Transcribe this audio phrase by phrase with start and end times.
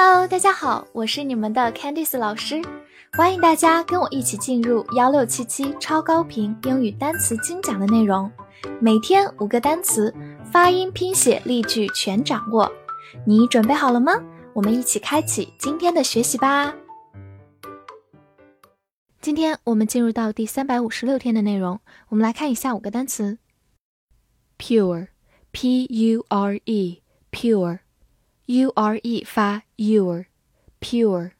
[0.00, 2.62] Hello，大家好，我是你们的 Candice 老师，
[3.14, 8.30] 欢迎大家跟我一起进入幺六七七超高频英语单词精讲的内容，
[8.80, 10.14] 每天五个单词，
[10.52, 12.70] 发音、拼写、例句全掌握，
[13.26, 14.12] 你准备好了吗？
[14.52, 16.72] 我们一起开启今天的学习吧。
[19.20, 21.80] 今天我们进入到第三百五十六天的内容，
[22.10, 23.38] 我们来看一下五个单词
[24.58, 27.80] ：pure，p u r e，pure。
[28.50, 31.32] U r e 发 ure，pure，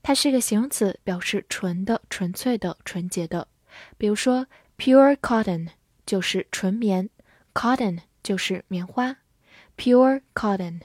[0.00, 3.48] 它是个形容词，表示纯的、纯粹的、纯洁的。
[3.98, 4.46] 比如说
[4.78, 5.70] ，pure cotton
[6.06, 7.10] 就是纯棉
[7.52, 9.16] ，cotton 就是棉花
[9.76, 10.82] ，pure cotton。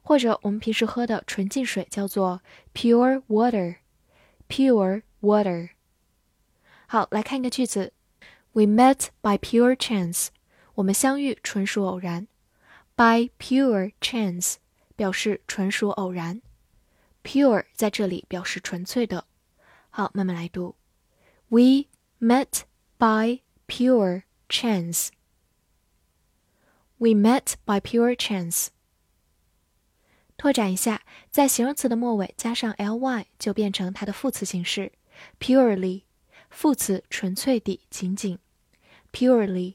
[0.00, 2.40] 或者我们平时喝的纯净水叫做
[2.72, 5.70] pure water，pure water。
[6.86, 7.92] 好，来看一个句子
[8.52, 10.28] ：We met by pure chance。
[10.76, 12.28] 我们相遇纯属偶然。
[12.96, 14.54] By pure chance
[14.96, 16.40] 表示纯属偶然
[17.22, 19.26] ，pure 在这里表示纯粹的。
[19.90, 20.76] 好，慢慢来读。
[21.48, 21.84] We
[22.18, 22.62] met
[22.96, 25.10] by pure chance.
[26.96, 28.68] We met by pure chance.
[30.38, 34.92] 拓展一下，在形容词的末尾加上 ly 就变成它的副词形式
[35.38, 36.04] ，purely
[36.48, 38.38] 副词纯粹地、仅仅
[39.12, 39.74] ，purely。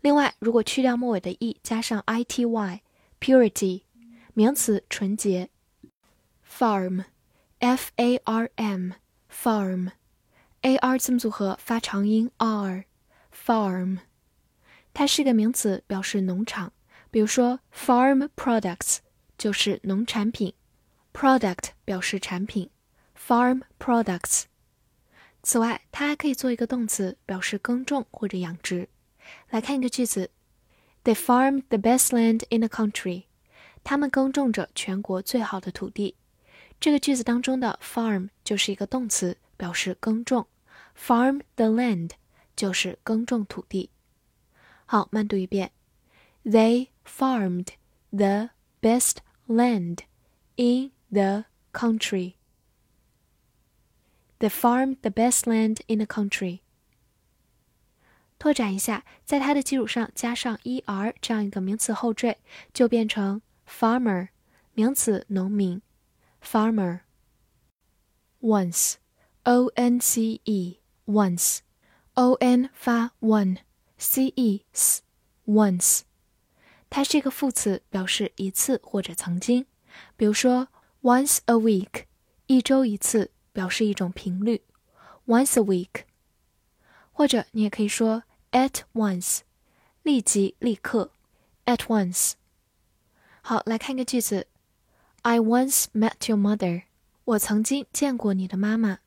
[0.00, 3.82] 另外，如果去掉末尾的 e，加上 i t y，purity，
[4.34, 5.50] 名词纯洁。
[6.48, 9.90] farm，f a r m，farm，a
[10.76, 13.98] r 字母组合发长音 r，farm，
[14.94, 16.72] 它是一个名词，表示农场。
[17.10, 18.98] 比如说，farm products
[19.36, 20.54] 就是农产品
[21.12, 22.70] ，product 表示产品
[23.16, 24.44] ，farm products。
[25.42, 28.88] 此外，它还可以做一个动词，表示耕种或者养殖。
[29.49, 30.29] 来看一个句子：
[31.03, 33.23] They farm the best land in the country。
[33.83, 36.15] 他们耕种着全国最好的土地。
[36.79, 40.47] 这个句子当中的 farm 就是一个动词，表示耕种。
[40.97, 42.11] Farm the land
[42.55, 43.89] 就是耕种土地。
[44.85, 45.71] 好，慢读一遍：
[46.43, 47.69] They farmed
[48.11, 48.49] the
[48.81, 49.17] best
[49.47, 49.99] land
[50.55, 52.35] in the country.
[54.39, 56.59] They farmed the best land in the country.
[58.38, 62.38] 拓展一下，在它的基础上加上 er 这样一个名词后缀，
[62.72, 64.28] 就变成 farmer，
[64.74, 65.82] 名词农民
[66.40, 67.00] ，farmer。
[68.40, 76.02] once，o n c e，once，o n 发 one，c e s，once，
[76.88, 79.66] 它是一个副词，表示一次或者曾经。
[80.16, 80.68] 比如说
[81.02, 82.04] once a week，
[82.46, 84.62] 一周一次，表示一种频率
[85.26, 86.04] ，once a week。
[87.10, 88.22] 或者你也可以说。
[88.50, 89.40] At once，
[90.02, 91.12] 立即、立刻。
[91.66, 92.32] At once。
[93.42, 94.46] 好，来看一个句子。
[95.22, 96.84] I once met your mother。
[97.24, 99.00] 我曾经见过你的妈妈。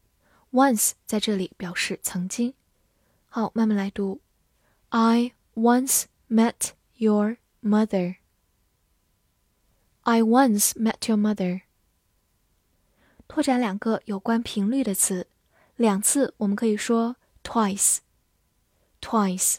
[0.51, 2.53] Once 在这里表示曾经。
[3.29, 4.21] 好，慢慢来读。
[4.89, 8.17] I once met your mother.
[10.01, 11.61] I once met your mother.
[13.27, 15.27] 拓展两个有关频率的词，
[15.77, 17.99] 两次我们可以说 twice。
[19.00, 19.56] twice，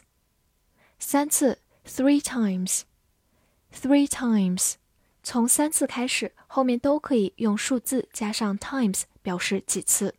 [0.98, 4.74] 三次 three times，three times，
[5.22, 10.14] 从三次开始，后面都可以用数字加上 times 表示几次，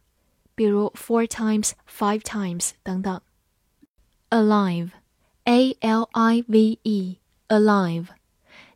[0.55, 3.19] 比如 four times、five times 等等。
[4.29, 8.07] alive，a l i v e，alive，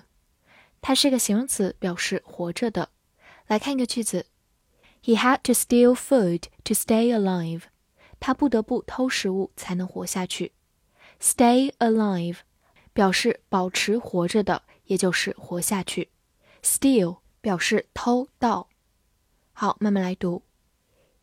[0.81, 2.89] 它是一个形容词，表示活着的。
[3.47, 4.27] 来看一个句子：
[5.03, 7.63] He had to steal food to stay alive。
[8.19, 10.53] 他不得不偷食物才能活下去。
[11.21, 12.37] Stay alive
[12.93, 16.09] 表示保持活着的，也就是活下去。
[16.63, 18.69] Steal 表示偷盗。
[19.53, 20.43] 好，慢慢来读：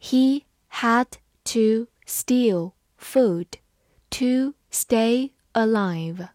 [0.00, 1.06] He had
[1.44, 3.46] to steal food
[4.10, 6.28] to stay alive。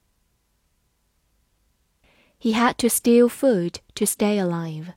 [2.44, 4.93] He had to steal food to stay alive。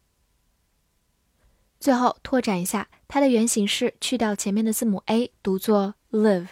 [1.79, 6.49] 最后拓展一下，它的原形式去掉前面的字母 a，读作 live，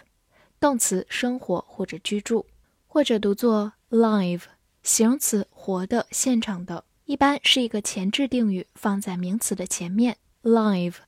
[0.57, 2.45] 动词生活或者居住，
[2.87, 4.43] 或者读作 live，
[4.83, 10.15] 形容词活的、现场的，一般是一个前置定语放在名词的前面。
[10.43, 10.99] live。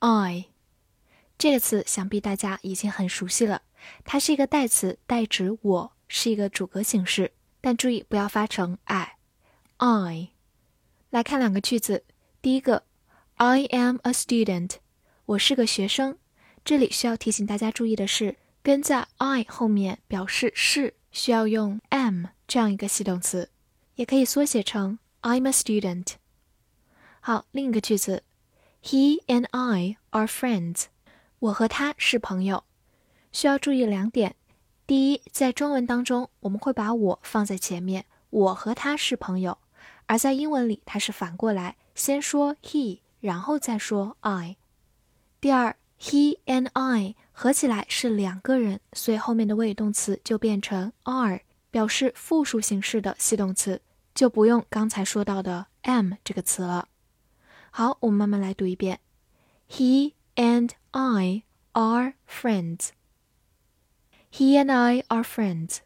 [0.00, 0.48] I
[1.38, 3.62] 这个词想必大家已经很熟悉了，
[4.04, 7.32] 它是一个代词，代指我，是一个主格形式。
[7.62, 9.16] 但注意不要发成 i。
[9.78, 10.28] I，
[11.08, 12.04] 来看两个句子。
[12.42, 12.84] 第一个
[13.36, 14.72] ，I am a student，
[15.24, 16.18] 我是个学生。
[16.64, 23.50] 这里需要提醒大家注意的是跟在 I 后面表示是，需要用 am 这样一个系动词，
[23.94, 26.14] 也可以缩写成 I'm a student。
[27.20, 28.24] 好，另一个句子
[28.82, 30.86] ，He and I are friends。
[31.38, 32.64] 我和他是朋友。
[33.32, 34.36] 需要注意两点：
[34.92, 39.56] 第一，在中文当中，我们会把我放在前面，我和他是朋友；
[40.04, 44.58] 而在英文里，它是反过来，先说 he，然后再说 I。
[45.40, 51.40] 第二，he and I 合起来是两个人，所以后面的谓语动词就变成 are，
[51.70, 53.80] 表示复数形式的系动词，
[54.14, 56.88] 就不用刚才说到的 am 这个词了。
[57.70, 59.00] 好，我们慢慢来读一遍。
[59.70, 62.90] He and I are friends.
[64.34, 65.80] He and I are friends.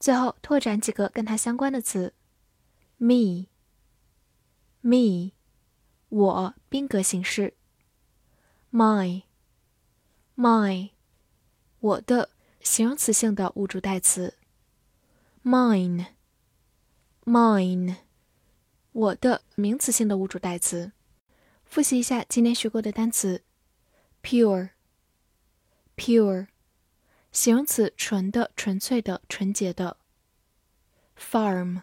[0.00, 2.14] 最后拓展几个跟它相关的词。
[2.96, 3.48] ：me,
[4.80, 5.32] me，
[6.08, 7.52] 我宾格形式。
[8.72, 9.24] ；my,
[10.34, 10.92] my，
[11.80, 12.30] 我的
[12.60, 14.38] 形容词性的物主代词。
[15.44, 16.06] ；mine,
[17.24, 17.96] mine。
[18.92, 20.92] 我的名词性的物主代词，
[21.64, 23.42] 复习一下今天学过的单词。
[24.22, 26.48] ：pure，pure，
[27.32, 29.96] 形容词，纯的、纯粹的、纯洁的。
[31.18, 31.78] ；farm，farm，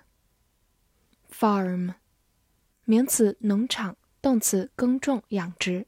[2.86, 5.88] 名词，农场；动词，耕种、养殖。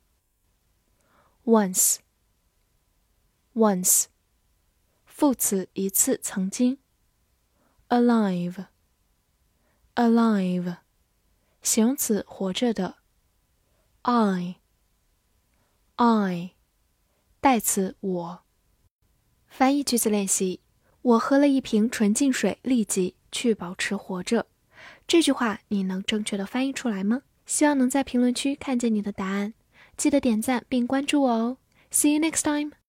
[1.45, 1.97] ；once，once，
[5.05, 6.79] 副词，一次、曾经。
[7.89, 8.65] ；alive，alive。
[11.61, 12.97] 形容词，活着的。
[14.01, 14.55] I，I，
[17.39, 18.43] 代词，我。
[19.51, 20.61] 翻译句子练习：
[21.01, 24.47] 我喝了一瓶纯净水，立即去保持活着。
[25.05, 27.23] 这句话你能正确的翻译出来吗？
[27.45, 29.53] 希望能在评论区看见你的答案。
[29.97, 31.57] 记得点赞并关注我哦。
[31.91, 32.71] See you next time.